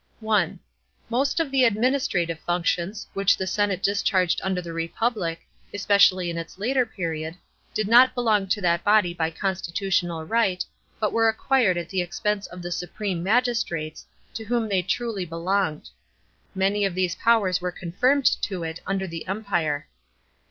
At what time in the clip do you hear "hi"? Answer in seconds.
6.33-6.39